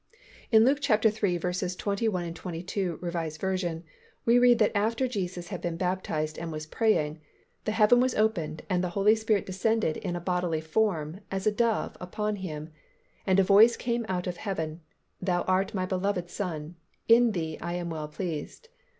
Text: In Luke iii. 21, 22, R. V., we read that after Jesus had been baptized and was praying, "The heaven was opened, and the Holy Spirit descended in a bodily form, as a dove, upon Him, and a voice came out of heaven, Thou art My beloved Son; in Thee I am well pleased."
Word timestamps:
In 0.51 0.65
Luke 0.65 0.79
iii. 0.89 0.97
21, 0.97 2.33
22, 2.33 2.99
R. 3.03 3.11
V., 3.11 3.81
we 4.25 4.39
read 4.39 4.57
that 4.57 4.75
after 4.75 5.07
Jesus 5.07 5.49
had 5.49 5.61
been 5.61 5.77
baptized 5.77 6.39
and 6.39 6.51
was 6.51 6.65
praying, 6.65 7.21
"The 7.65 7.71
heaven 7.73 7.99
was 7.99 8.15
opened, 8.15 8.63
and 8.67 8.83
the 8.83 8.89
Holy 8.97 9.13
Spirit 9.13 9.45
descended 9.45 9.97
in 9.97 10.15
a 10.15 10.19
bodily 10.19 10.59
form, 10.59 11.19
as 11.29 11.45
a 11.45 11.51
dove, 11.51 11.97
upon 12.01 12.37
Him, 12.37 12.71
and 13.27 13.39
a 13.39 13.43
voice 13.43 13.77
came 13.77 14.07
out 14.09 14.25
of 14.25 14.37
heaven, 14.37 14.81
Thou 15.21 15.43
art 15.43 15.75
My 15.75 15.85
beloved 15.85 16.31
Son; 16.31 16.77
in 17.07 17.33
Thee 17.33 17.59
I 17.61 17.73
am 17.75 17.91
well 17.91 18.07
pleased." 18.07 18.69